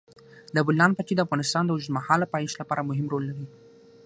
[0.55, 3.45] د بولان پټي د افغانستان د اوږدمهاله پایښت لپاره مهم رول لري.